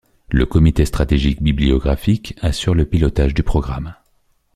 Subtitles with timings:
[0.31, 3.93] Le Comité stratégique bibliographique assure le pilotage du programme.